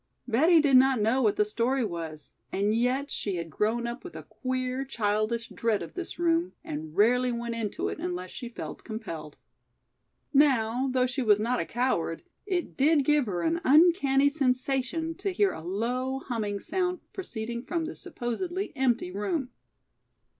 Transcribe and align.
Betty 0.27 0.59
did 0.59 0.77
not 0.77 0.99
know 0.99 1.21
what 1.21 1.35
the 1.35 1.45
story 1.45 1.85
was 1.85 2.33
and 2.51 2.73
yet 2.73 3.11
she 3.11 3.35
had 3.35 3.51
grown 3.51 3.85
up 3.85 4.03
with 4.03 4.15
a 4.15 4.23
queer, 4.23 4.83
childish 4.83 5.49
dread 5.49 5.83
of 5.83 5.93
this 5.93 6.17
room 6.17 6.53
and 6.63 6.97
rarely 6.97 7.31
went 7.31 7.53
into 7.53 7.87
it 7.87 7.99
unless 7.99 8.31
she 8.31 8.49
felt 8.49 8.83
compelled. 8.83 9.37
Now, 10.33 10.89
though 10.91 11.05
she 11.05 11.21
was 11.21 11.39
not 11.39 11.59
a 11.59 11.65
coward, 11.65 12.23
it 12.47 12.75
did 12.75 13.05
give 13.05 13.27
her 13.27 13.43
an 13.43 13.61
uncanny 13.63 14.31
sensation 14.31 15.13
to 15.17 15.31
hear 15.31 15.51
a 15.53 15.61
low, 15.61 16.17
humming 16.17 16.59
sound 16.59 17.01
proceeding 17.13 17.63
from 17.63 17.85
this 17.85 18.01
supposedly 18.01 18.75
empty 18.75 19.11
room. 19.11 19.51